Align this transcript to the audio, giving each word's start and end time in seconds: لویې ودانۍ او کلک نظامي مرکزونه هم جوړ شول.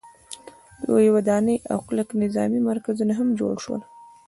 لویې 0.85 1.11
ودانۍ 1.15 1.57
او 1.71 1.77
کلک 1.87 2.09
نظامي 2.23 2.59
مرکزونه 2.69 3.13
هم 3.19 3.29
جوړ 3.39 3.53
شول. 3.63 3.81